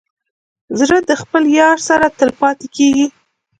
زړه 0.79 0.97
د 1.09 1.11
خپل 1.21 1.43
یار 1.59 1.77
سره 1.87 2.05
تل 2.17 2.29
پاتې 2.39 2.67
کېږي. 2.75 3.07